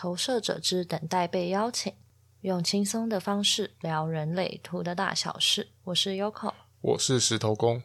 [0.00, 1.92] 投射者之等待被邀请，
[2.42, 5.70] 用轻松的方式聊人类图的大小事。
[5.82, 7.82] 我是 Yoko，我是石头公。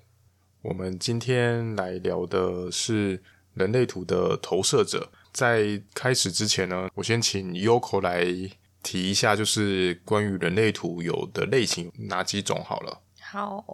[0.61, 3.23] 我们今天来聊的是
[3.55, 5.09] 人类图的投射者。
[5.31, 8.23] 在开始之前呢，我先请 Yoko 来
[8.83, 13.01] 提一下，就是关于人类图有的类型哪几种好了。
[13.19, 13.65] 好，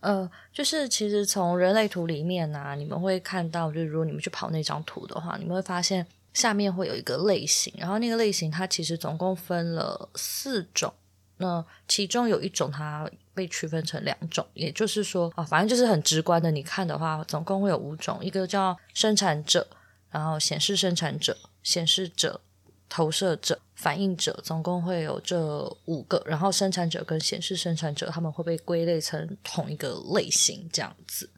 [0.00, 6.06] 呃，就是其实从人类图里面呢、啊，你们会看到，就是如果你们去跑那张图的话，你们会发现。
[6.36, 10.92] 下面会有一个类型，然后那个类型它其实总共分了四种，
[11.38, 19.66] 那其中有一种它被区分成两种，也就是说啊，反正就是很直观的，你看的话，总共会有五种，一个叫生产者，
[20.10, 22.38] 然后显示生产者、显示者、
[22.86, 25.40] 投射者、反映者，总共会有这
[25.86, 31.30] 五个，然后生产者跟显示生产者他们会被归类成同一个类型，这样子。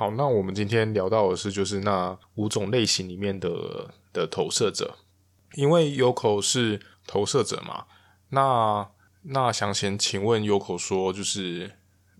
[0.00, 4.96] 好，那我们今天聊到的是，就是那五种类型里面的的投射者，
[5.56, 7.84] 因为 Yoko 是投射者嘛，
[8.30, 8.90] 那
[9.24, 11.72] 那想先请问 Yoko 说，就是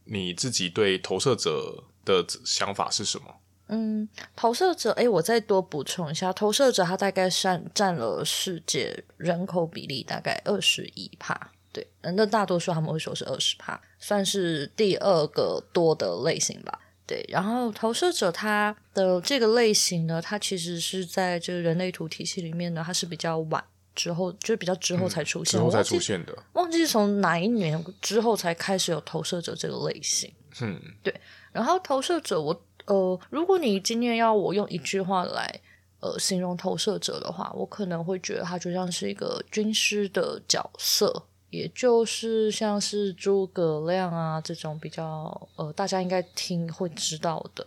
[0.04, 3.36] 你自己对投射者的想法是什么？
[3.68, 16.78] 嗯，投射者，诶，我再多补充一下，投射者他大概占占了世界人口比例大概二十一帕，对，那大多数他们会说是二十帕，算是第二个多的类型吧。
[17.10, 23.64] 对，然后投射者他的这个类型呢，它其实是在这个人类图体系里面呢，它是比较晚
[23.96, 26.32] 之后，就是比较之后才出现，嗯、之后才出现的。
[26.52, 30.32] 忘记是从哪一年之后才开始有投射者这个类型。
[30.60, 31.12] 嗯，对。
[31.50, 32.52] 然后投射者我，
[32.86, 35.60] 我呃，如果你今天要我用一句话来
[35.98, 41.24] 呃形容投射者的话，我可能会觉得他就像是一个军师的角色。
[41.50, 47.66] 也就是像是诸葛亮啊这种比较呃，大家应该听会知道的。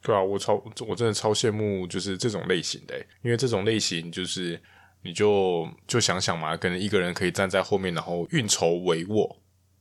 [0.00, 0.54] 对啊，我超
[0.86, 4.58] 我真的超羡慕就是这种类型的，因为这种类型就是
[5.02, 9.36] 你就就想想嘛，可能一个人可以站在后面，然后运筹帷幄。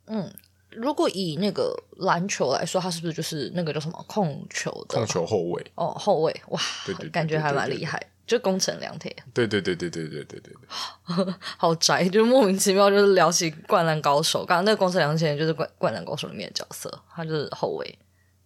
[0.07, 0.33] 嗯，
[0.71, 5.63] 如果以那个篮球来说，他是不是就是那个叫什么控球的控球后卫？
[5.75, 8.01] 哦，后卫哇，对对对对对对对，感觉还蛮厉害。
[8.27, 14.45] 就宫城良田，对对对对对对对对对， 好宅， 就莫名其妙就是聊起灌篮高手。
[14.45, 17.99] 刚刚那个宫城良田就是灌灌篮高手里面的角色，他就是后卫。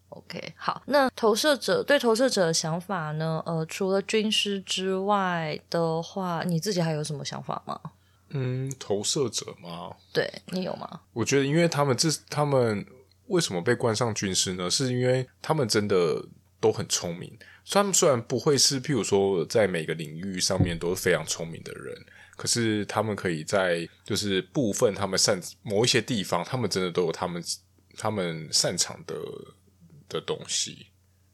[0.09, 3.41] OK，好，那投射者对投射者的想法呢？
[3.45, 7.79] 呃，除了军师之外的话，你自己还有什么想法吗？
[8.29, 9.95] 嗯，投射者吗？
[10.13, 10.99] 对，你有吗？
[11.13, 12.85] 我觉得，因为他们这他们
[13.27, 14.69] 为什么被冠上军师呢？
[14.69, 16.21] 是因为他们真的
[16.59, 17.31] 都很聪明。
[17.69, 21.95] 他们虽然不会是，譬如说在每个领域上面都是非常聪明的人，
[22.35, 27.41] 可是他们可以在就是部分他们擅某一些地方，他们真的都有他们
[27.97, 29.15] 他们擅长的
[30.09, 30.87] 的东西。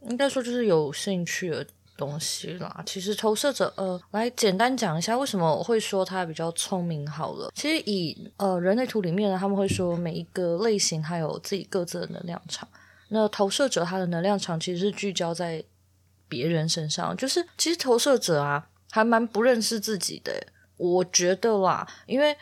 [0.09, 1.65] 应该说就是有兴趣的
[1.97, 2.83] 东西啦。
[2.85, 7.51] 其实投射者，呃，来简单讲一下为什么我会说他比较聪明好了。
[7.55, 12.67] 其实以呃人类图里面呢，他们会说每一个类型它有自己各自的能量场。
[13.09, 15.63] 那投射者他的能量场其实是聚焦在。
[16.27, 20.45] 别人身上，就是其实投射者啊，还蛮不认识自己的，
[20.77, 22.35] 我觉得啦，因为，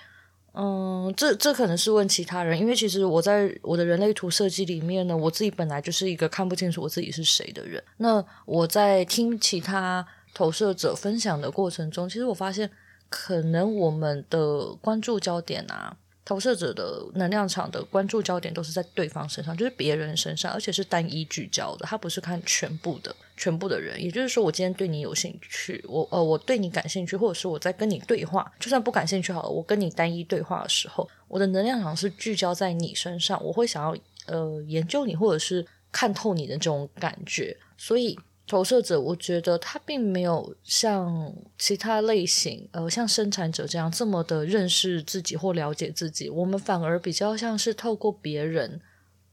[0.54, 7.84] 嗯，这这可能是问其他人，因为其实我在我的人类图设计里面呢，我自己本来就是一个看不清楚我自己是谁的人。
[7.98, 12.70] 那我在听其他投射者分享的过程中，其实我发现，
[13.10, 15.98] 可能我们的关注焦点啊。
[16.28, 21.86] 投射者的能量场的关注焦点都是在对方身上，就是别人身上，而且是单一聚焦的。
[21.86, 33.96] 他不是看全部的全部的人，也就是说，我今天对你有兴趣，我呃我对你感兴趣，或者是我在跟你对话，就算不感兴趣好了，我跟你单一对话的时候，我的能量场是聚焦在你身上，我会想要
[34.28, 38.18] 呃研究你，或者是看透你的这种感觉，所以。
[38.48, 46.30] 投射者，我觉得他并没有像其他类型，呃，像生产者这样这么的认识自己或了解自己。
[46.30, 48.80] 我们反而比较像是透过别人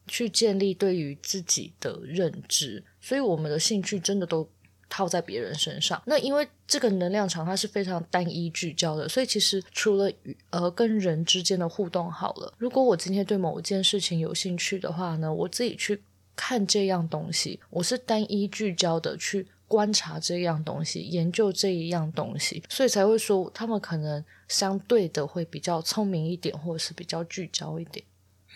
[0.07, 4.49] 去建立对于自己的认知，所以我们的兴趣真的都
[4.89, 6.03] 套在别人身上。
[6.07, 16.03] 那因为这个能量场它是非常单一聚焦的，所以其实除了与呃跟人之间的互动好了，如果我今天对某一件事情有兴趣的话呢，我自己去。
[16.35, 28.03] 看这样东西，我是单一聚焦的去观察这样东西，研究这一样东西，所以才会说他们可能相对的会比较聪明一点，或者是比较聚焦一点。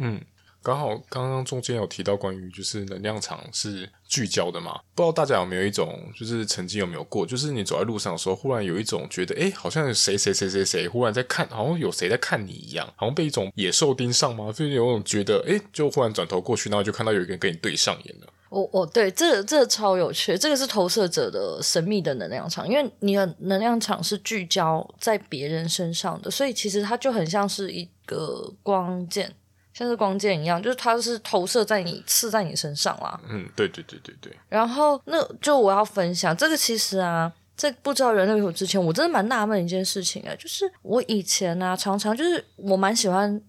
[0.00, 0.18] 嗯。
[0.66, 14.46] 刚好刚刚中间有提到关于就是能量场是聚焦的嘛，不知道大家有没有一种就是曾经有没有过，就是你走在路上的时候，忽然有一种觉得，诶，好像谁谁谁谁谁忽然在看，好像有谁在看你一样，好像被一种野兽盯上吗？
[14.46, 18.26] 就是有种觉得，诶，就忽然转头过去，然后就看到有一个人跟你对上眼了。
[18.48, 29.32] 我我对这个、这个、超有趣，这个是投射者的神秘的能量场，因为你的能量场是聚焦在别人身上的，所以其实它就很像是一个光剑，
[29.76, 33.20] 像是光剑一样，就是它是投射在你刺在你身上啦。
[33.28, 34.34] 嗯，对对对对对。
[34.48, 43.40] 然后那就我要分享这个，其实啊，在不知道人类图之前，我真的蛮纳闷一件事情哎，就是我以前啊，常常就是我蛮喜欢。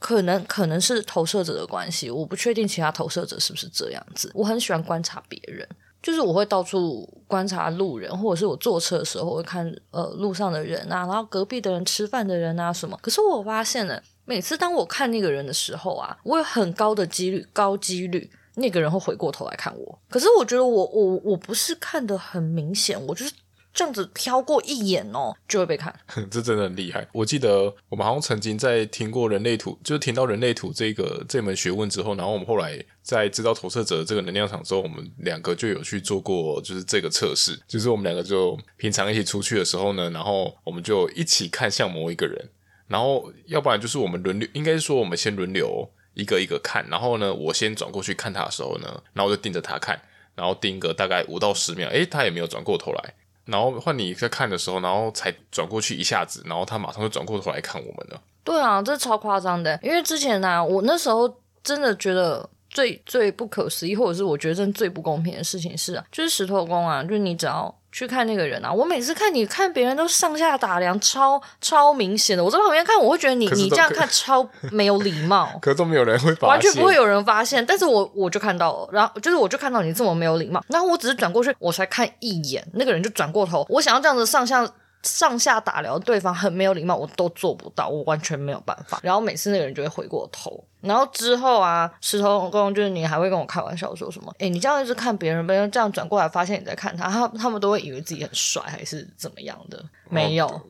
[0.00, 4.28] 可能可能是投射者的关系，我不确定其他投射者是不是这样子。
[4.34, 5.64] 我很喜欢观察别人，
[6.02, 12.98] 就是我会到处观察路人，或者是我坐车的时候我会看呃路上的人啊，然后隔壁的人吃饭的人啊什么。
[13.00, 19.98] 可是我发现了，每次当我看那个人的时候啊，我有很高的几率，高几率那个人会回过头来看我。
[20.10, 23.32] 可是我觉得我我我不是看的很明显，我就是。
[23.78, 25.94] 这样子飘过一眼哦，就会被看。
[26.30, 27.06] 这真的很厉害。
[27.12, 37.60] 我记得我们好像曾经在听过人类图，就是听到人类图这个这门学问之后，然后我们后来在知道投射者这个能量场之后，我们两个就有去做过，就是这个测试。
[37.68, 42.48] 就是我们两个就平常一起出去的时候呢，然后我们就一起看向某一个人，
[42.88, 50.00] 然后要不然就是我们轮流，应该是说我们先轮流一个一个看，然后呢，我先转过去看他的时候呢，然后就盯着他看，
[50.34, 53.14] 然后盯个大概五到十秒，诶，他也没有转过头来。
[53.44, 58.20] 然后换你在看的时候，然后才转过去一下子，然后他马上就转过头来看我们了。
[58.44, 67.74] 对啊，这超夸张的，因为之前呢、我那时候真的觉得最最不可思议，或者是我觉得真最不公平的事情是啊，就是石头公啊，就是你只要。
[67.96, 68.70] 去看那个人啊！
[68.70, 72.44] 我每次看你看别人都上下打量，超超明显的。
[72.44, 75.48] 我在旁边看，我会觉得你你这样看 超没有礼貌。
[75.62, 77.64] 可是都没有人会发现，完全不会有人发现。
[77.64, 80.62] 但是我我就看到了，然后就是我就看到你这么没有礼貌。
[80.68, 83.64] 然后我只是转过去，我才看一眼，那个人就转过头。
[83.70, 84.70] 我想要这样子上下。
[85.06, 88.98] 上下打量对方很没有礼貌，我都做不到，我完全没有办法。
[89.02, 94.34] 然后每次那个人就会回过头，然后之后啊，石头公就是你还会跟我开玩笑说什么？
[94.38, 99.82] 诶，你这样一直看别人，别人这样转过来发现你在看他，他他们都会以为自己很帅还是怎么样的？
[100.10, 100.60] 没有，哦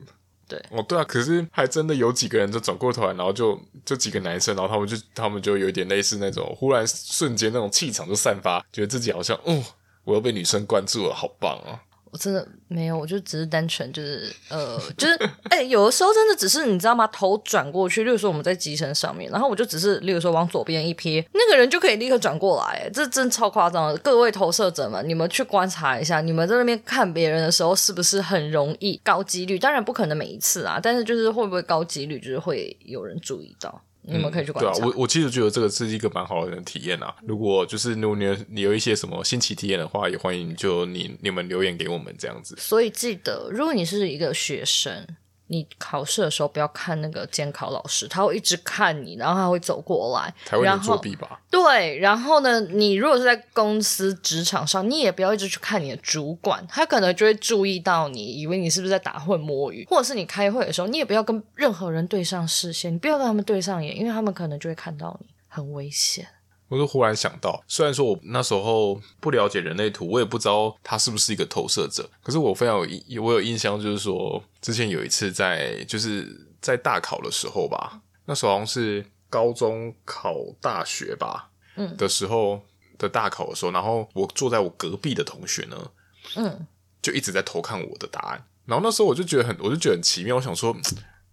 [0.48, 9.62] 对，哦对啊，可是还真的有几个人就转过头来，然后就就几个男生，然后他们就他们就有点类似那种忽然瞬间那种气场就散发，觉得自己好像哦，
[10.04, 11.82] 我又被女生关注了，好棒啊！
[12.16, 17.06] 真的没有，我就只是单纯就是呃， 就是哎、有的时候真的只是你知道吗？
[17.08, 23.96] 头转过去，例如说我们在机身上面，然后我就只是例如说往左边一瞥，那个人就可以立刻转过来，这真超夸张。
[23.98, 29.58] 各位投射者们，你们去观察一下，你们在那边看别人的时候，是不是很容易高几率？
[29.58, 33.82] 当然不可能每一次啊，但是就是会不会高几率，就是会有人注意到。
[34.06, 34.70] 你们可以去观察。
[34.70, 37.14] 嗯、对啊，我我其实觉得这个是一个蛮好的体验啊。
[37.26, 42.54] 如果就是如果你你有一些什么新奇体验的话，也欢迎就你你们留言给我们这样子。
[42.58, 45.06] 所以记得，如果你是一个学生。
[45.48, 51.40] 你考试的时候不要看那个监考老师，他会一直看你，然后他会走过来，才会作弊吧？
[51.50, 66.26] 对，然后呢，你如果是在公司职场上，你也不要一直去看你的主管，他可能就会注意到你，以为你是不是在打混摸鱼，或者是你开会的时候，你也不要跟任何人对上视线，你不要跟他们对上眼，因为他们可能就会看到你，很危险。
[66.68, 82.60] 我就忽然想到，虽然说我那时候不了解人类图，我也不知道他是不是一个投射者，可是我非常有印，我有印象，就是说之前有一次在就是在大考的时候吧，那时候好像是高中考大学吧，嗯的时候
[82.98, 85.90] 的大考的时候，然后我坐在我隔壁的同学呢，
[86.34, 86.66] 嗯，
[87.00, 90.76] 就一直在偷看我的答案，然后那时候我就觉得很，我就觉得很奇妙，我想说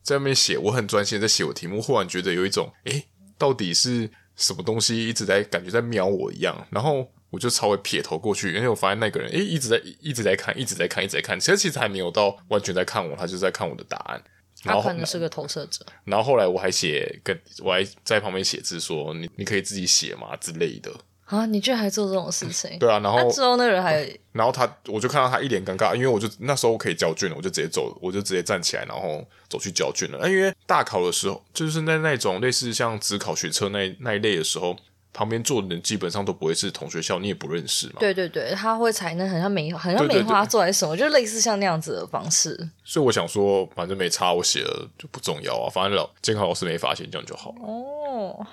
[0.04, 3.08] 在那边写，我很专心在写我题目，忽然觉得有一种，诶，
[3.40, 4.12] 到底是。
[4.36, 11.40] 什么东西一直在感觉在瞄我一样，然后我就稍微撇头过去，因为我发现那个人诶一直在一直在看，一直在看，一直在看。
[11.40, 14.24] 其实其实还没有到完全在看我，他就在看我的答案。
[14.64, 15.86] 然后他可能是个投射者。
[16.06, 20.92] 然后后来我还写跟我还在旁边写字说你你可以自己写嘛之类的。
[21.26, 21.46] 啊！
[21.46, 22.78] 你居然还做这种事情？
[22.80, 30.18] 对啊，然后之后那人还，然后他我就看到他一脸尴尬，因为我就那时候我可以交卷了，我就直接走，我就直接站起来，然后走去交卷了。
[30.22, 34.76] 那因为大考的时候，就是在那种类似像指考学车那那一类的时候，
[35.14, 37.94] 旁边坐的人基本上都不会是同学校，你也不认识嘛。
[38.00, 42.58] 对对对，他会采那很像梅很像梅花座还是什么，就类似像那样子的方式。
[42.84, 47.58] 所以我想说，反正没差，我写了就不重要啊，反正老监考老师没发现，这样就好了。
[47.62, 48.48] 哦，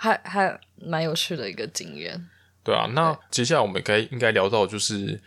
[0.00, 2.26] 还还蛮有趣的一个经验。
[2.64, 5.20] 对啊，那接下来我们该应该聊到就是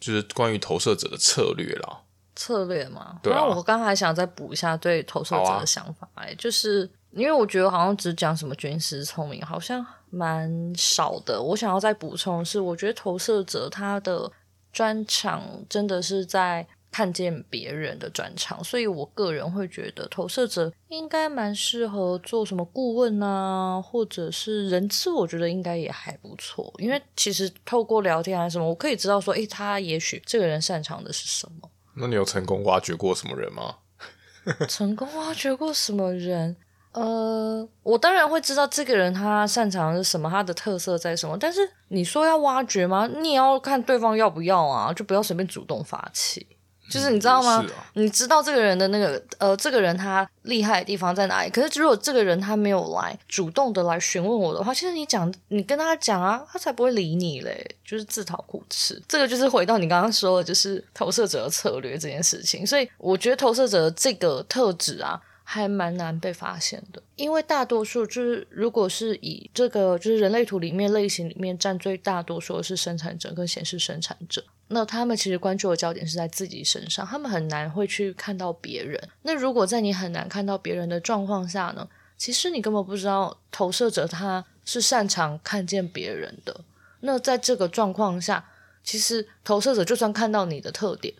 [0.00, 2.00] 就是关于投射者的策略啦。
[2.34, 3.38] 策略嘛，对啊。
[3.38, 11.40] 那我刚才想再补一下对投射者的想法，哎、啊，就是因为我觉得好像只讲什么军师聪明，好像蛮少的。
[11.40, 14.30] 我想要再补充的是，我觉得投射者他的
[14.72, 16.66] 专长真的是在
[16.96, 26.72] 看见别人的专长，所以我个人会觉得投射者应该蛮适合做什么顾问啊，或者是人资，我觉得应该也还不错。
[26.78, 31.68] 因为其实透过聊天啊什么，我可以知道说，诶，他也许这个人擅长的是什么。
[31.96, 33.76] 那你有成功挖掘过什么人吗？
[34.66, 36.56] 成功挖掘过什么人？
[36.92, 41.36] 呃，我当然会知道这个人他擅长的是什么，他的特色在什么。
[41.38, 43.06] 但是你说要挖掘吗？
[43.06, 46.46] 你也要看对方要不要啊，就不要随便主动发起。
[46.88, 47.64] 就是你知道吗？
[47.66, 51.50] 嗯啊、你知道这个人的那个呃，这个人他厉害的地方在哪里？
[51.50, 59.02] 可是如果这个人他没有来主动的来询问我的话，其实你讲你跟他讲啊，他才不会理你嘞，就是自讨苦吃。
[59.08, 62.66] 这个就是回到你刚刚说的，就是投射者的策略这件事情。
[62.66, 65.20] 所以我觉得投射者的这个特质啊。
[65.48, 79.00] 还蛮难被发现的，因为大多数就是，如果是以这个就是人类图里面类型里面占最大多数的是生产者跟显示生产者，那他们其实关注的焦点是在自己身上，他们很难会去看到别人。
[79.22, 81.88] 那如果在你很难看到别人的状况下呢，
[82.18, 86.62] 其实你根本不知道投射者他是擅长看见别人的。
[87.02, 88.44] 那在这个状况下，
[88.82, 91.14] 其实投射者就算看到你的特点，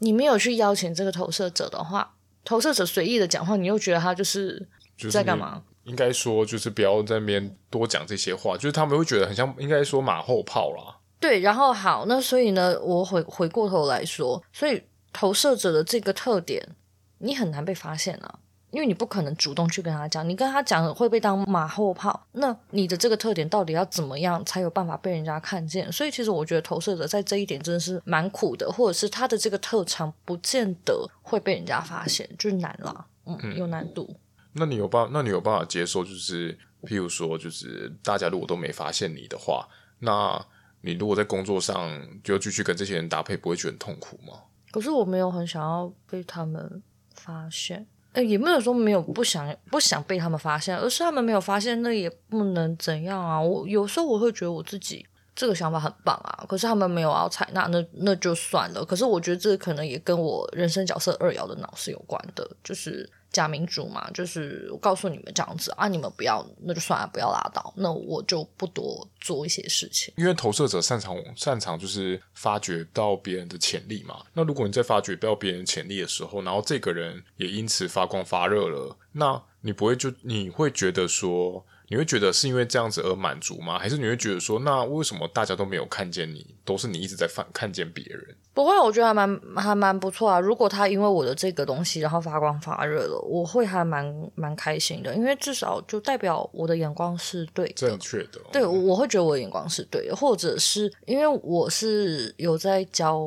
[0.00, 2.16] 你没有去邀请这个投射者的话。
[2.50, 4.68] 投射者随意的讲话，你又觉得他就是
[5.08, 5.62] 在干嘛？
[5.84, 10.98] 应该说，就是不要在那边多讲这些话，就是他们会觉得很像，应该说马后炮啦。
[11.20, 16.74] 对，然后好，那所以呢，我回回过头来说，所以投射者的这个特点，
[17.18, 18.40] 你很难被发现啊。
[18.70, 22.26] 因为你不可能主动去跟他讲，你跟他讲会被当马后炮。
[22.32, 25.90] 那你的这个特点到底要怎么样才有办法被人家看见？
[25.90, 34.16] 所以其实我觉得投射者在这一点真的是蛮苦的，或者是他的这个特长不见得会被人家发现，就是难啦，嗯，嗯，有难度。
[34.52, 35.08] 那你有办？
[35.12, 36.04] 那你有办法接受？
[36.04, 40.44] 就是譬如说，就是大家如果都没发现你的话，那
[40.80, 41.90] 你如果在工作上
[42.24, 44.42] 就继续跟这些人搭配，不会觉得很痛苦吗？
[44.70, 46.82] 可是我没有很想要被他们
[47.14, 47.86] 发现。
[48.12, 53.40] 诶，也没有说没有不想不想被他们发现，而是他们没有发现，那也不能怎样啊。
[53.40, 58.84] 我有时候我会觉得我自己这个想法很棒啊，可是他们没有要采纳，那那就算了。
[58.84, 63.08] 可是我觉得这可能也跟我人生角色二爻的脑是有关的，就是。
[63.30, 70.12] 假民主嘛，就是我告诉你们这样子啊，你们不要，那就算了，不要拉倒，那我就不多做一些事情。
[70.16, 74.24] 因为投射者擅长擅长就是发掘到别人的潜力嘛。
[74.34, 81.64] 那如果你在发掘到别人潜力的时候，然后这个人也因此发光发热了，那你不会就你会觉得说。
[81.90, 83.76] 你会觉得是因为这样子而满足吗？
[83.76, 88.36] 还是你会觉得说，那为什么大家都没有看见你，都是你一直在反看见别人？
[88.54, 90.38] 不会，我觉得还蛮还蛮不错啊。
[90.38, 98.40] 如果他因为我的这个东西然后发光发热了，我会还蛮蛮开心的，因为至少就代表我的眼光是对的，正确的。
[98.52, 103.20] 对，我会觉得我的眼光是对的，或者是因为我是有在教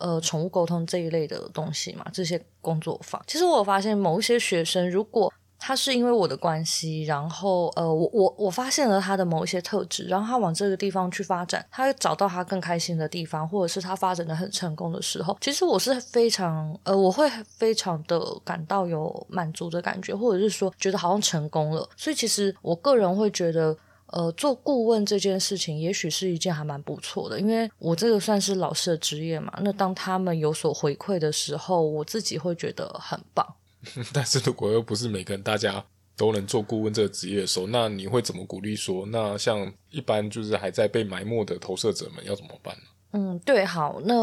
[0.00, 3.22] 呃宠物沟通这一类的东西嘛，这些工作坊。
[3.28, 5.32] 其实我有发现某一些学生如果。
[5.60, 21.88] 他是因为我的关系，然后呃，我我我发现了他的某一些特质，然后他往这个地方去发展，他找到他更开心的地方，或者是他发展的很成功的时候，其实我是非常呃，我会非常的感到有满足的感觉，或者是说觉得好像成功了。
[21.96, 23.76] 所以其实我个人会觉得，
[24.06, 29.52] 呃，做顾问这件事情也许是一件还蛮不错的，因为我这个算是老师的职业嘛。
[29.62, 33.46] 那当他们有所回馈的时候，我自己会觉得很棒。
[34.12, 35.84] 但是如果又不是每个人大家
[36.16, 39.06] 都能做顾问这个职业的时候，那你会怎么鼓励说？
[39.06, 42.82] 那像一般就是还在被埋没的投射者们要怎么办呢？
[43.12, 44.14] 嗯，对，好，那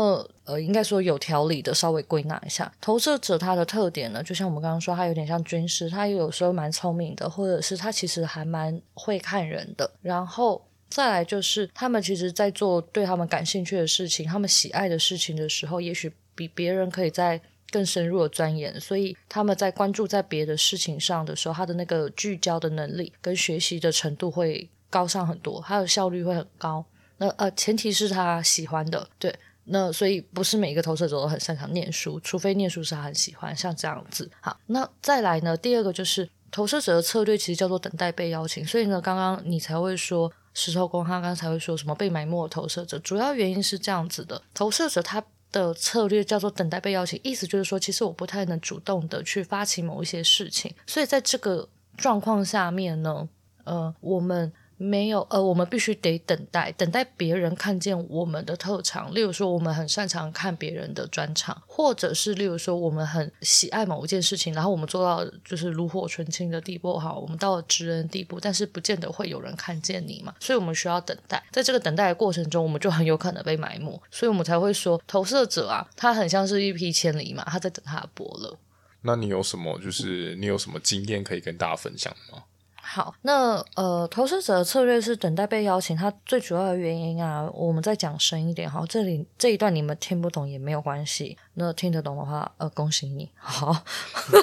[0.45, 9.89] 呃，应该说有条理的稍微归纳一下，投射者他的特点呢，就像我们刚刚说，他有点像军师，他有时候蛮聪明的，或者是他其实还蛮会看人的。
[10.01, 17.41] 然后再来就是他们其实在做对他们感兴趣的事情，他们喜爱的事情的时候，也许比别人可以在。
[17.69, 26.85] 更深入的钻研，所以他们在关注在别的事情上的时候，他的那个聚焦的能力跟学习的程度会高上很多，他的效率会很高。
[27.17, 29.33] 那呃，前提是他喜欢的，对。
[29.65, 34.31] 那所以不是每一个投射者都很擅长念书，除非念书是他很喜欢，像这样子。
[34.39, 38.65] 好，那再来呢，第二个就是投射者的策略其实叫做等待被邀请。
[38.65, 45.21] 所以呢，刚刚你才会说石头公，他刚才会说什么被埋没的投射者，主要原因是这样子的，投射者他。
[45.51, 53.27] 的策略叫做等待被邀请，意思就是说，其实我不太能主动的去发起某一些事情，所以在这个状况下面呢，
[53.63, 59.13] 呃，我们没有，呃，我们必须得等待，等待别人看见我们的特长。
[59.13, 71.43] 例如说，我们很擅长看别人的专长，或者是例如说，我们很喜爱某一件事情，然后我们做到就是炉火纯青的地步，哈，我们到了职人地步，但是不见得会有人看见你嘛，所以我们需要等待。
[71.51, 78.55] 在这个等待的过程中，我们就很有可能被埋没，所以我们才会说，投射者啊，他很像是一匹千里马，他在等他的伯乐。
[79.01, 82.43] 那你有什么就是你有什么经验可以跟大家分享吗？
[82.89, 85.95] 好，那呃，投射者的策略是等待被邀请。
[85.95, 88.71] 它最主要的原因啊，我们再讲深一点。
[88.71, 91.37] 哈，这里这一段你们听不懂也没有关系。
[91.55, 93.29] 那听得懂的话，呃，恭喜你。
[93.35, 93.75] 好，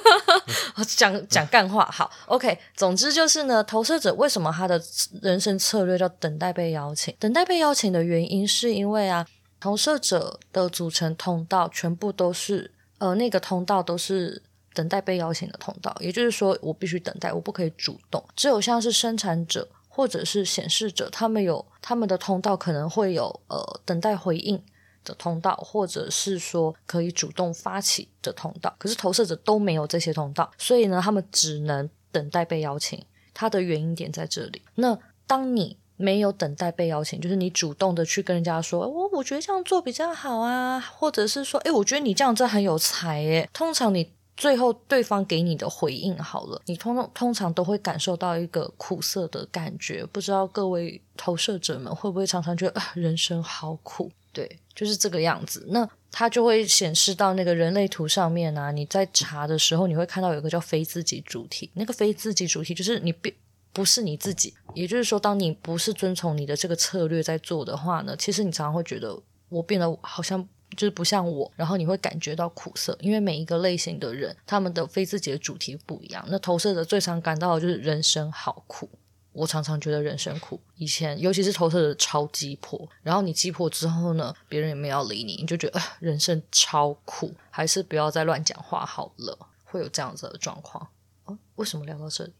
[0.86, 1.86] 讲讲干话。
[1.90, 2.58] 好，OK。
[2.76, 4.78] 总之就是呢，投射者为什么他的
[5.22, 7.16] 人生策略叫等待被邀请？
[7.18, 9.26] 等待被邀请的原因是因为啊，
[9.58, 14.42] 投射者的组成通道全部都是呃，那个通道都是。
[14.74, 18.22] 等待被邀请的通道，也就是说，我必须等待，我不可以主动。
[18.36, 24.60] 只有像是生产者或者是显示者，他们有他们的通道，可能会有呃等待回应
[25.04, 28.74] 的通道，或者是说可以主动发起的通道。
[28.76, 33.02] 可是投射者都没有这些通道，所以呢，他们只能等待被邀请。
[33.32, 34.62] 它的原因点在这里。
[34.74, 43.48] 那当你没有等待被邀请，就是你主动的去跟人家说，我我觉得这样做比较好啊，或者是说，诶，我觉得你这样真很有才诶。
[43.52, 44.10] 通常你。
[44.36, 50.04] 最后，对方给你的回应好了，你通通常都会感受到一个苦涩的感觉。
[50.06, 54.10] 不知道各位投射者们会不会常常觉得啊，人生好苦？
[54.32, 55.64] 对，就是这个样子。
[55.68, 58.72] 那它就会显示到那个人类图上面啊。
[58.72, 61.70] 你在查的时候，你会看到有个叫非自己主体。
[61.74, 63.30] 那个非自己主体就是你不
[63.72, 64.52] 不是你自己。
[64.74, 69.16] 也就是说，当你不是遵从你的这个策略在做的话呢，其实你常常会觉得
[69.48, 70.48] 我变得好像。
[70.74, 76.24] 就是不像我，然后你会感觉到苦涩，因为每一个类型的人，他们的非自己的主题不一样。
[76.28, 78.88] 那投射者最常感到的就是人生好苦，
[79.32, 80.60] 我常常觉得人生苦。
[80.76, 90.86] 以前尤其是投射者超鸡婆，然后你鸡婆之后呢，别人也没有要理你，你就觉得啊，人生超苦，还是不要再乱讲话好了，会有这样子的状况。
[91.24, 92.32] 哦，为什么聊到这里？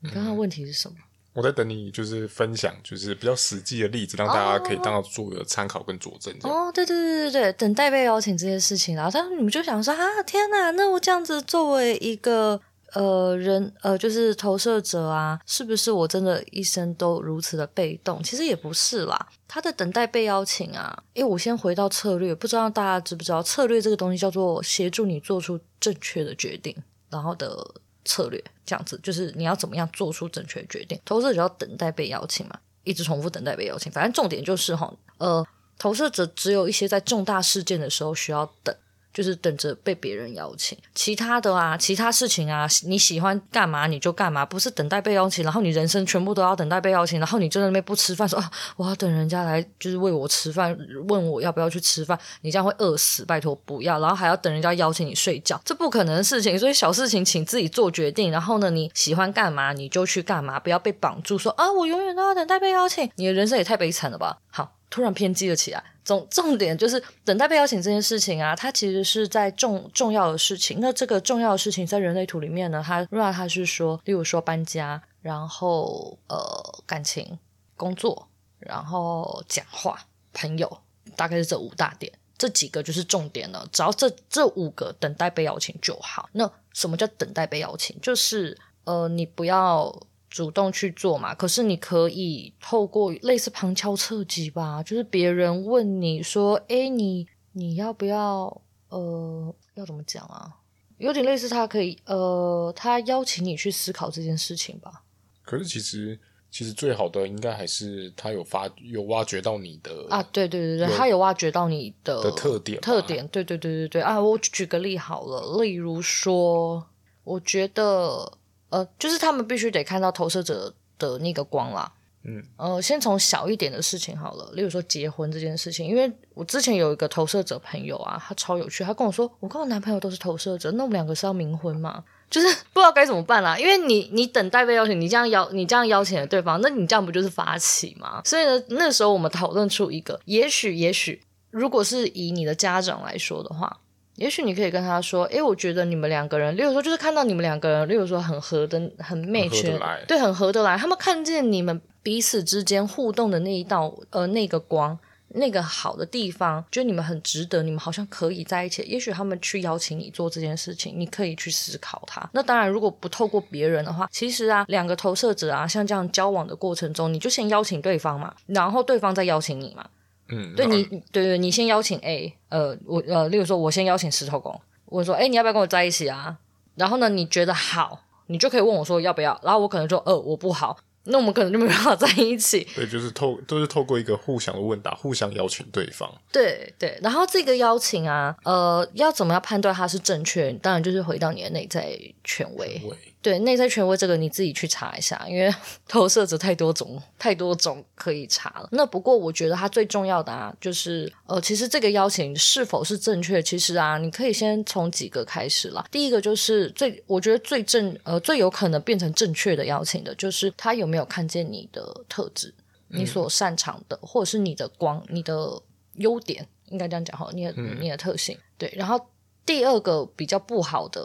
[0.00, 0.96] 你刚刚问题是什么？
[1.36, 6.34] 嗯我在等你，就是分享，就是比较实际的例子，让大家可以当做个参考跟佐证。
[6.42, 12.58] 哦，对对对对对，等待被邀请这件事情，然后他你们就想说啊，天哪，那我这样子作为一个
[12.94, 18.22] 呃人呃，就是投射者啊，是不是我真的一生都如此的被动？
[18.22, 26.74] 其实也不是啦，他的等待被邀请啊，因为我先回到策略，不知道大家知不知道，策略这个东西叫做协助你做出正确的决定，
[27.10, 27.74] 然后的。
[28.06, 30.98] 策略这样子，就是你要怎么样做出正确的决定。
[31.04, 33.92] 投射者要等待被邀请嘛，一直重复等待被邀请。
[33.92, 38.74] 反正重点就是哈，呃，投射者只有一些在重大事件的时候需要等。
[39.16, 50.76] 就是等着被别人邀请，其他的啊，其他事情啊，你喜欢干嘛你就干嘛，不是等待被邀请，然后你人生全部都要等待被邀请，然后你就在那边不吃饭，说啊，我要等人家来，就是喂我吃饭，
[51.08, 64.36] 问我要不要去吃饭，你这样会饿死，拜托不要，然后还要等人家邀请你睡觉，这不可能的事情，所以小事情请自己做决定，然后呢，你喜欢干嘛你就去干嘛，不要被绑住，说啊，我永远都要等待被邀请，你的人生也太悲惨了吧？
[64.50, 64.74] 好。
[64.88, 70.78] 突然偏激了起来，重重点就是等待被邀请这件事情啊，它其实是在重重要的事情。
[70.80, 76.38] 那这个重要的事情在人类图里面呢，它如果它是说，例如说搬家，然后呃
[76.86, 77.38] 感情、
[77.76, 78.28] 工作，
[78.60, 80.78] 然后讲话、朋友，
[81.16, 83.68] 大概是这五大点，这几个就是重点了。
[83.72, 86.28] 只要这这五个等待被邀请就好。
[86.32, 88.00] 那什么叫等待被邀请？
[88.00, 90.00] 就是呃，你不要。
[90.36, 98.60] 主动去做嘛，可是你可以透过类似旁敲侧击吧，就是别人问你说：“诶，你你要不要？
[98.90, 100.58] 呃，要怎么讲啊？
[100.98, 105.04] 有点类似他可以呃，他邀请你去思考这件事情吧。”
[105.42, 106.20] 可是其实
[106.50, 114.20] 其实最好的应该还是他有发有挖掘到你的啊，对对对对，他有挖掘到你的的特点特点，对对对对对啊！
[114.20, 116.86] 我举个例好了，例如说，
[117.24, 118.35] 我觉得。
[118.70, 121.92] 呃，就是他们必须得看到投射者的那个光啦。
[122.28, 132.02] 嗯，呃，先从小一点的事情好了，例如说结婚这件事情，因为我之前有一个投射者朋友啊，他超有趣，他跟我说，我跟我男朋友都是投射者，那我们两个是要冥婚吗？
[132.28, 133.56] 就是 不知道该怎么办啦。
[133.56, 138.20] 因为你你等待被邀请，你这样邀你这样邀请了对方，那你这样不就是发起吗？
[138.24, 143.78] 所以呢，那时候我们讨论出一个，也许也许，如果是以你的家长来说的话。
[144.16, 150.76] 也许你可以跟他说：“诶，我觉得你们两个人，例如说，就是看到你们两个人，例如说很合的、很 match，对，很合得来。
[150.76, 154.98] 他们看见你们彼此之间互动的那一道，呃，那个光，
[155.28, 158.82] 那个好的地方，觉得你们很值得，你们好像可以在一起。
[158.84, 162.26] 也许他们去邀请你做这件事情，你可以去思考它。
[162.32, 169.86] 那当然，如果不透过别人的话，其实啊，两个投射者啊，像这样交往的过程中，你就先邀请对方嘛，然后对方再邀请你嘛。
[170.28, 176.36] 嗯，对你，对对，你先邀请 A，呃，我呃，例如说，我先邀请石头公，我说，哎，你要不要跟我在一起啊？
[176.74, 180.78] 然后呢，你觉得好，你就可以问我说要不要，然后我可能说，呃，我不好。
[181.08, 182.66] 那我们可能就没办法在一起。
[182.74, 186.12] 对，就是透都是透过一个互相的问答，互相邀请对方。
[186.32, 190.52] 对对，然后这个邀请啊，呃，要怎么样判断它是正确？
[190.54, 192.82] 当然就是回到你的内在权威。
[193.26, 195.52] 对，内在权威这个你自己去查一下，因为
[195.88, 198.68] 投射者太多种，太多种可以查了。
[198.70, 205.84] 那不过我觉得它最重要的啊，就是呃，其实这个邀请是否是正确，其实啊，你可以先从几个开始啦。
[205.90, 212.54] 第一个就是最，我觉得最正呃最有可能变成正确的邀请的，就是他有没有看见你的特质，
[212.86, 215.60] 你所擅长的，嗯、或者是你的光，你的
[215.94, 218.38] 优点，应该这样讲哈，你的你的特性。
[218.56, 219.04] 对，然后
[219.44, 221.04] 第二个比较不好的。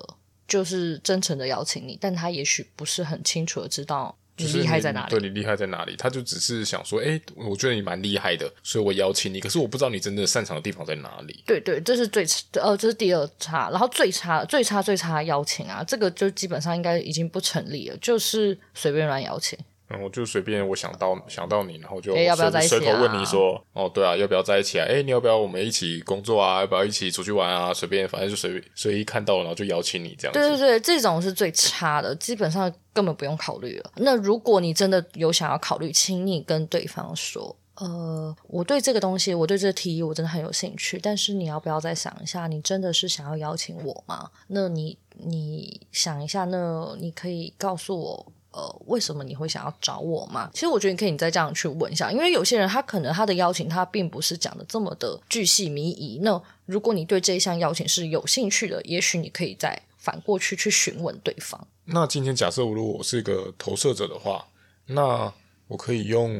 [0.52, 5.10] 就是真诚的邀请你，但他也许不是很清楚的知道你厉害在哪里。
[5.10, 5.96] 对，你厉害在哪里？
[5.96, 9.40] 他就只是想说，哎、欸，我觉得你蛮厉害的，所以我邀请你。
[9.40, 11.42] 可是我不知道你真正擅长的地方在哪里。
[11.46, 12.26] 对对，这是最
[12.62, 13.70] 呃，这是第二差。
[13.70, 19.58] 然后最差、最差、最差邀请啊，这个就基本上应该已经不成立了，就是随便乱邀请。
[19.92, 22.62] 嗯，我就随便我想到想到你，然后就随？
[22.62, 24.86] 随口问你说，哦，对啊，要不要在一起啊？
[24.88, 26.60] 哎、欸，你要不要我们一起工作啊？
[26.62, 27.74] 要不要一起出去玩啊？
[27.74, 30.40] 随便，反正就随随意看到，然后就邀请你这样子。
[30.40, 33.92] 对对对，这种是最差的，基本上根本不用考虑了。
[33.98, 41.00] 那如果你真的有想要考虑，请你跟对方说，呃，我对这个东西，我对这个提议，我真的很有兴趣。
[41.02, 44.30] 但是你要不要再想一下，你真的是想要邀请我吗？
[44.48, 48.32] 那你你想一下，那你可以告诉我。
[48.52, 50.50] 呃，为什么你会想要找我吗？
[50.54, 56.20] 其实我觉得你可以再这样去问一下，因为有些人他可能他的邀请他并不是讲的这么的巨细靡遗。
[56.22, 61.66] 那如果你对这一项邀请是有兴趣的，也许你可以再反过去去询问对方。
[61.86, 64.46] 那今天假设如果我是一个投射者的话，
[64.88, 65.34] 那
[65.68, 66.38] 我可以用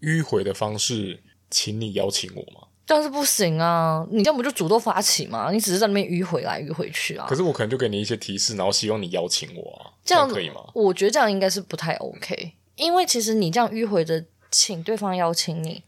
[0.00, 2.66] 迂回的方式请你邀请我吗？
[2.86, 4.06] 但是不行啊！
[4.10, 7.26] 你要么就主动发起嘛，你只是在那边迂回来迂回去啊。
[7.28, 10.62] 可是我可能就给你一些提示，然后希望你邀请我啊，这样，这样可以吗？
[10.74, 15.84] 我觉得这样应该是不太 OK，因为其实你这样迂回的请对方邀请你。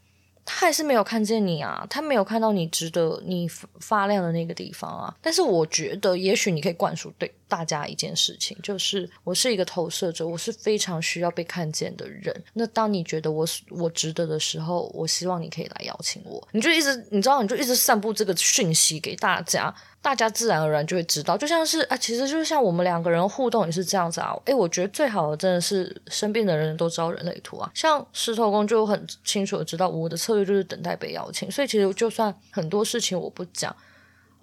[0.46, 3.48] 他还是没有看见你啊，他没有看到你值得你
[3.80, 5.16] 发亮的那个地方啊。
[5.22, 12.34] 但是我觉得，也许你可以灌输对大家一件事情，就是我是一个投射者，我是非常需要被看见的人。
[12.54, 16.48] 那当你觉得我我值得的时候，我希望你可以来邀请我。
[16.50, 19.72] 你就一直你知道，你就一直散布这个讯息给大家。
[20.02, 24.36] 大家自然而然就会知道，就像是啊，其实就是像我们两个人互动也是这样子啊。
[24.46, 27.70] 诶，我觉得最好的真的是身边的人都知道人类图啊。
[27.72, 33.74] 像石头公就很清楚的知道我的策略就是等待被邀请，所以其实就算很多事情我不讲，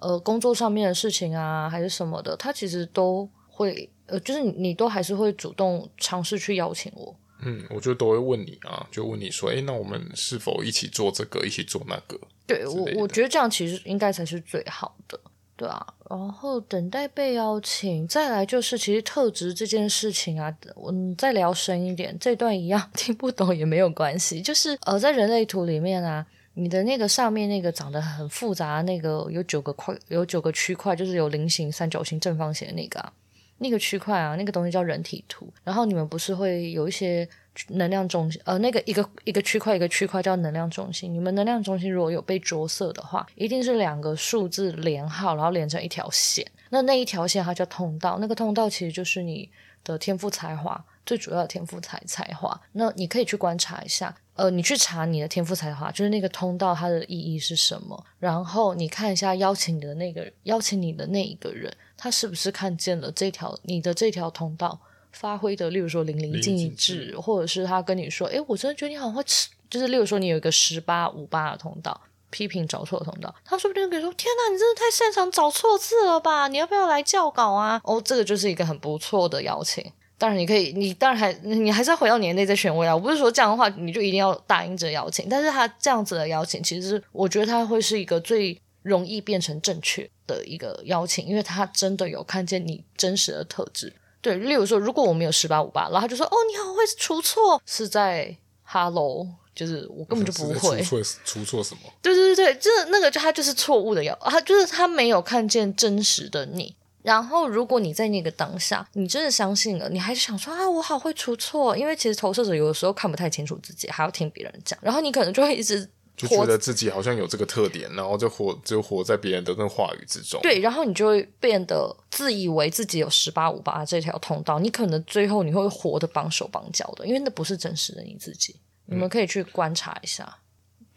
[0.01, 7.15] 呃，工作上面的事情啊还是什么的，他其实都会呃，就是你你都还是会主动尝试去邀请我。
[7.43, 12.19] 嗯，我就都会问你啊，就问你说，诶，那我们是否一起做这个，一起做那个？
[12.45, 15.19] 对我，我觉得这样其实应该才是最好的。
[15.55, 20.51] 对啊，然后等待被邀请，再来就是其实特质这件事情啊，
[20.87, 24.41] 嗯，再聊深一点，这段一样 听不懂也没有关系。
[24.41, 33.13] 就是呃，在人类图里面啊，你的那个上面那个长得很复杂，那个有九个块，有九个区块，就是有菱形、三角形、正方形的那个啊，
[33.57, 35.51] 那个区块啊，那个东西叫人体图。
[35.63, 37.27] 然后你们不是会有一些。
[37.67, 41.13] 能量中心，呃，那个一个一个区块一个区块叫能量中心。
[41.13, 46.49] 你们能量中心如果有被着色的话，一定是两个数字连号，然后连成一条线。
[46.69, 49.49] 那那一条线它叫通道，那个通道其实就是你
[49.83, 52.57] 的天赋才华，最主要的天赋才才华。
[52.71, 58.03] 那你可以去观察一下，呃，你去查你的天赋才华，就是那个通道它的意义是什么。
[58.17, 64.79] 然后你看一下邀请你的那个邀请你的那一个人，他是不是看见了这条你的这条通道？
[65.11, 71.99] 发挥的，例如说淋漓尽致，或者是他跟你说：“诶，我真的觉得你好会吃。”就是例如说，你有一个十八五八的通道，
[72.29, 76.47] 批评找错的通道，他说不定可以说：“天哪，你真的太擅长找错字了吧？
[76.47, 79.91] 你要不要来教稿啊？”哦，这个就是一个很不错的邀请。
[80.21, 82.95] 当然，你可以，你当然还你还是要回到你的内在权威啊。
[82.95, 93.91] 我不是说这样的话你就一定要答应这邀请，但是他这样子的邀请，其实我觉得他会是一个最容易变成正确的一个邀请，因为他真的有看见你真实的特质。
[94.21, 106.75] 对，例如说，如果我们有十八五八，然后他就说：“哦，你好会出错，是在 Hello，就是我根本就不会出错，出错什么？”对对对对，就是那个就他就是错误的要，他就是他没有看见真实的你。
[107.03, 115.89] 然后，如果你在那个当下，你真的相信了，你还是想说啊，我好会出错，因为其实投射者有的时候看不太清楚自己，还要听别人讲，然后你可能就会一直。
[116.17, 120.39] 就觉得自己好像有这个特点，然后就活就活在别人的那话语之中。
[120.43, 128.55] 对，然后你就会变得自以为自己有十八五八这条通道，你可能最后你会活得绑手绑脚的，因为那不是真实的你自己。
[128.85, 130.23] 你们可以去观察一下。
[130.25, 130.37] 嗯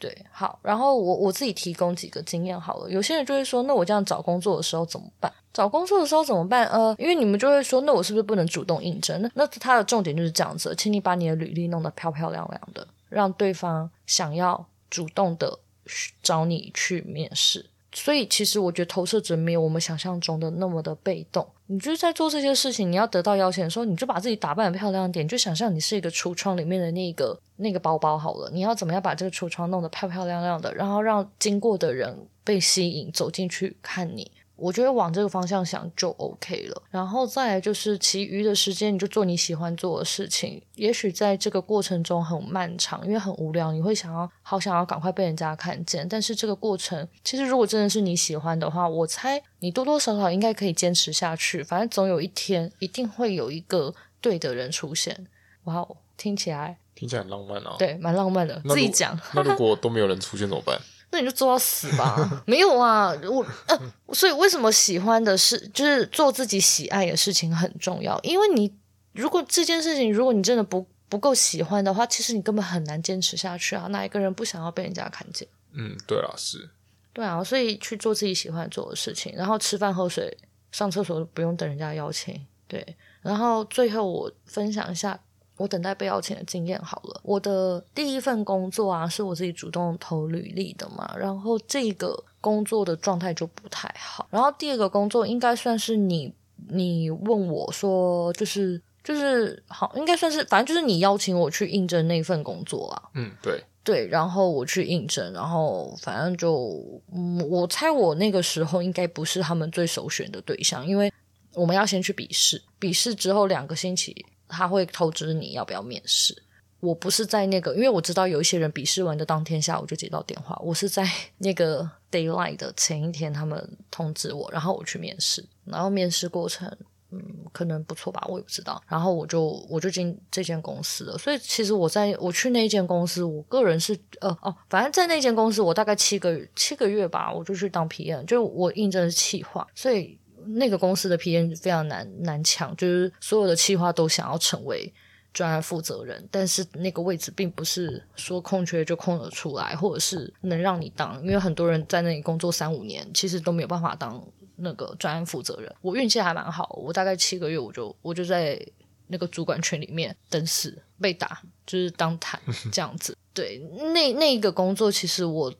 [0.05, 2.90] 对，好，然后我我自己提供几个经验好了。
[2.90, 5.33] 有些人就会说，那我这样找工作的时候怎么办？
[5.51, 6.67] 找工作的时候怎么办？
[6.67, 9.19] 呃，因为你们就会说，那我是不是不能主动应征？
[9.23, 17.64] 那那他的重点就是这样子，请你把你的履历弄得漂漂亮亮的，让对方想要主动的去找你去面试。
[17.95, 21.49] 所以，其实我觉得投射者没有我们想象中的那么的被动。
[21.66, 28.50] 你就在做这些事情，你要得到邀请的时候，你就把自己打扮的漂亮点，就想象你是一个橱窗里面的那个那个包包好了。
[28.53, 34.31] 你要怎么样把这个橱窗弄得漂漂亮亮的，然后让经过的人被吸引走进去看你。
[34.57, 40.62] 我觉得往这个方向想就 OK 了，然后再来就是其余的时间你就做你喜欢做的事情。
[40.77, 46.09] 也许在这个过程中很漫长，因为很无聊，你会想要好想要赶快被人家看见。
[46.09, 51.62] 但是这个过程其实如果真的是你喜欢的话，我猜你多多少少应该可以坚持下去。
[51.62, 55.27] 反正总有一天一定会有一个对的人出现。
[55.64, 57.75] 哇哦，听起来听起来很浪漫啊！
[57.79, 58.62] 对，蛮浪漫的。
[58.69, 59.19] 自己讲。
[59.35, 60.79] 那如果都没有人出现怎么办？
[61.14, 62.42] 那你就做到死吧。
[62.44, 63.81] 没有啊，我呃，
[64.12, 68.18] 所以为什么喜欢的事就是做自己喜爱的事情很重要？
[68.24, 68.74] 因为你
[69.12, 73.87] 如果这件事情，如果你真的不不够喜欢的话，其实你根本很难坚持下去啊。
[73.87, 75.46] 哪一个人不想要被人家看见？
[75.72, 76.68] 嗯，对啊，是。
[77.12, 80.37] 对啊，所以去做自己喜欢做的事情，然后吃饭、喝水、
[80.72, 82.44] 上厕所都不用等人家邀请。
[82.66, 85.18] 对，然后最后我分享一下。
[85.57, 87.21] 我等待被邀请的经验好了。
[87.23, 94.27] 我的第一份工作啊，是我自己主动投履历的嘛，然后这个工作的状态就不太好。
[94.31, 96.33] 然后第二个工作应该算是你，
[96.69, 103.03] 你问我说，就是就是好，应该算是，反正就是你邀请我去应征那份工作啊。
[103.14, 106.83] 嗯，对对，然后我去应征，然后反正就，
[107.14, 111.12] 嗯，我猜我那个时候应该不是他们最首选的对象，因为
[111.55, 114.27] 我们要先去笔试，笔试之后两个星期。
[114.48, 116.42] 他会通知你要不要面试。
[116.80, 120.54] 我不是在那个，因为我知道有一些人笔试完的当天下午就接到电话。
[120.62, 121.02] 我是在
[121.38, 125.42] 那个 daylight 的前一天，他们通知我，然后我去面试。
[125.64, 126.70] 然后面试过程，
[127.11, 128.83] 嗯，可能不错吧，我也不知道。
[128.87, 131.16] 然后我就我就进这间公司了。
[131.16, 140.18] 所以其实我在我去那间公司，我个人是呃哦，反正在那间公司我大概七个七个月吧，我就去当 PM，就我应征是企划，所以。
[140.46, 144.92] 那个公司的 PM 非常难难抢，就是所有的企划都想要成为
[145.33, 154.24] 专案负责人，但是那个位置并不是说空缺就空了出来，或者是能让你当，因为很多人在那里工作三五年，其实都没有办法当
[154.57, 155.74] 那个专案负责人。
[155.80, 158.61] 我运气还蛮好，我大概七个月我就我就在
[159.09, 163.16] 那个主管群里面等死被打，就是当谈 这样子。
[163.33, 163.59] 对，
[163.92, 165.52] 那那个工作其实我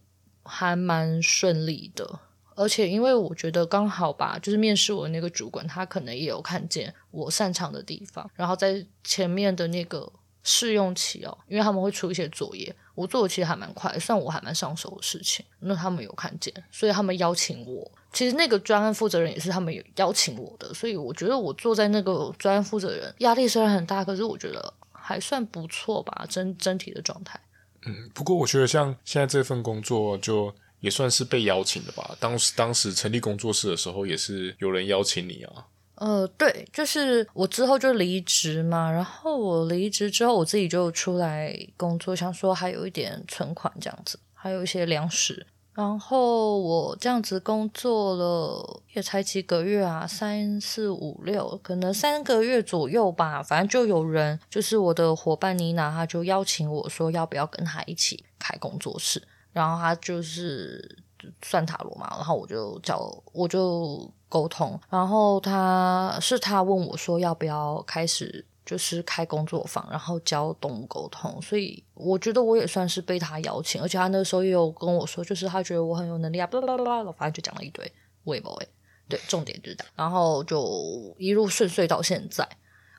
[0.44, 2.20] 还蛮顺利的。
[2.57, 8.29] 而且，因为我觉得刚好吧，就是面试我的那个主管，他可能也有看见我擅长的地方。
[8.35, 10.11] 然后在前面的那个
[10.43, 15.45] 试用期哦，因为他们会出一些作业，我做的其实还蛮快，算我还蛮上手的事情。
[15.61, 17.90] 那他们有看见，所以他们邀请我。
[18.12, 27.40] 其实那个专案负责人也是他们有邀请我的，所以我觉得我坐在那个专案负责人，压力虽然很大，可是我觉得还算不错吧，整整体的状态。
[27.87, 30.55] 嗯，不过我觉得像现在这份工作就。
[30.85, 32.14] 也算是被邀请的吧。
[32.20, 35.66] 当时当时成立工作室的时候，也是有人邀请你啊。
[35.94, 38.90] 呃，对，就是我之后就离职嘛。
[38.90, 45.47] 然后我离职之后，我自己就出来工作，想说还有一点存款这样子，还有一些粮食。
[45.73, 53.42] 然后我这样子工作了也才几个月啊，三四五六，可能三个月左右吧。
[53.42, 59.23] 反正就有人，就是我的伙伴妮娜，她就邀请我说要不要跟她一起开工作室。
[59.55, 60.99] 然后他就是
[61.40, 77.90] 算塔罗嘛，然后我就叫我就沟通，然后他是他问我说要不要开始就是开工作坊，然后教动物沟通，所以我觉得我也算是被他邀请，而且他那时候也有跟我说，就是他觉得我很有能力啊， 巴拉巴拉巴拉，反正就讲了一堆，
[78.25, 78.69] 我也不会，
[79.09, 82.47] 对，重点就是这样，然后就一路顺遂到现在。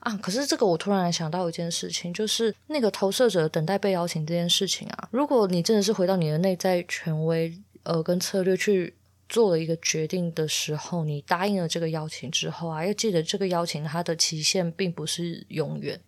[0.00, 0.16] 啊！
[0.18, 5.08] 可是这个我突然想到一件事情，就是那个投射者等待被邀请这件事情啊。
[5.10, 8.94] 如果你真的是回到你的内在权威，呃，跟策略去
[9.28, 16.00] 做了一个决定的时候，你答应了这个邀请之后啊，要记得这个邀请它的期限并不是永远，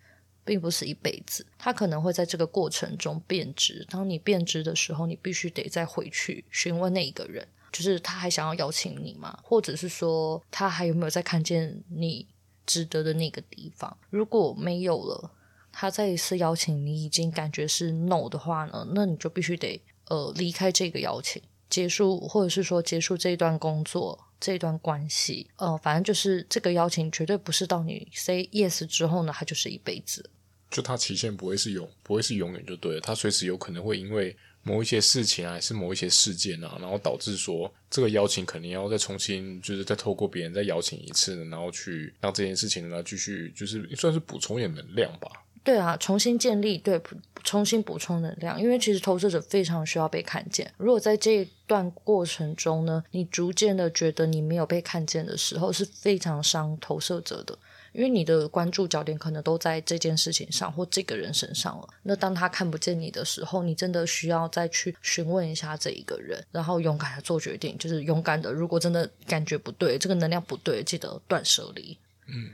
[0.45, 3.85] 并不是一辈子，它可能会在这个过程中变质。
[3.91, 9.37] 当你变质的时候，你必须得再回去询问那一个人，就是他还想要邀请你吗？
[9.43, 12.25] 或者是说他还有没有在看见你？
[12.69, 15.31] 值得的那个地方，如果没有了，
[15.73, 30.31] 他再一次邀请你，已经感觉是 no 的话呢，那你就必须得呃离开这个邀请，结束或者是说结束这一段工作这段关系，呃，反正就是这个邀请绝对不是到你 say yes 之后呢，它就是一辈子。
[30.71, 34.37] 就它期限不会是永不会是永远就对了，它随时有可能会因为
[34.69, 45.31] 某一些事情啊，还是某一些事件啊，然后导致说这个邀请肯定要再重新，就是再透过别人再邀请一次，然后去让这件事情呢继续，就是算是补充一点能量吧。
[45.65, 46.99] 对啊，重新建立，对，
[47.45, 50.71] 重新补充能量，因为其实投射者非常需要被看见。
[50.79, 57.59] 如果在这一段过程中呢，你逐渐的觉得你没有被看见的时候，是非常伤投射者的。
[57.99, 61.89] 因为你的关注焦点可能都在这件事情上或这个人身上了。
[62.05, 68.53] 那当他看不见你的时候，你真的需要再去询问一下这一个人，然后勇敢的做决定，就是勇敢的。
[68.53, 71.99] 如果真的感觉不对，这个能量不对，记得断舍离。
[72.29, 72.53] 嗯，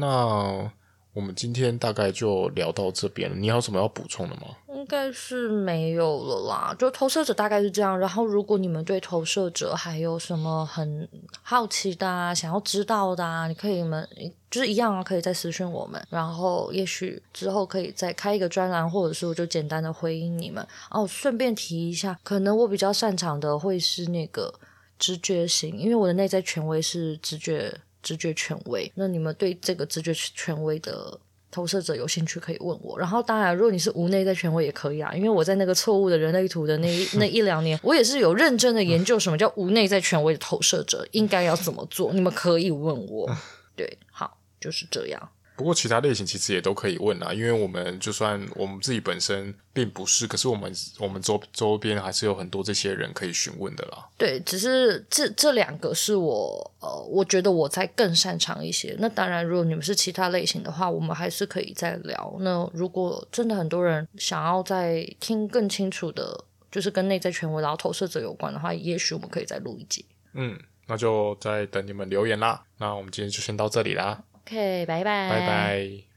[0.00, 0.72] 那。
[1.14, 4.42] 我们今天大概就聊到这边了，你有什么要补充的吗？
[4.74, 7.96] 应该是没有了啦，就投射者大概是这样。
[7.96, 11.08] 然后，如果你们对投射者还有什么很
[11.40, 14.06] 好奇的啊，想要知道的啊，你可以们
[14.50, 16.04] 就是一样啊，可以再私讯我们。
[16.10, 20.66] 然后，也许之后可以再开一个专栏，或者是我就简单的回应你们。
[20.90, 24.52] 哦，顺便提一下，可能我比较擅长的会是那个
[24.98, 27.72] 直觉型，因为我的内在权威是直觉。
[28.04, 31.18] 直觉权威，那你们对这个直觉权威的
[31.50, 32.98] 投射者有兴趣，可以问我。
[32.98, 42.12] 然后，当然，如果你是无内在权威也可以啊，因为我在那个错误的人类图的那一 那一两年，我也是有认真的研究什么叫无内在权威的投射者应该要怎么做。
[42.12, 43.28] 你们可以问我，
[43.74, 45.28] 对，好，就是这样。
[45.56, 54.08] 不过其他类型其实也都可以问啊，因为我们就算我们自己本身并不是，可是我们我们周周边还是有很多这些人可以询问的啦。
[54.18, 58.96] 对，只是这这两个是我呃，我觉得我在更擅长一些。
[58.98, 62.36] 那当然，如果你们是其他类型的话，我们还是可以再聊。
[62.40, 70.04] 那如果真的很多人想要再听更清楚的，就是跟内在权威然后投射者有关的话，也许我们可以再录一集。
[70.32, 72.64] 嗯，那就再等你们留言啦。
[72.78, 74.20] 那我们今天就先到这里啦。
[74.44, 75.28] OK，拜拜。
[75.30, 76.13] 拜拜。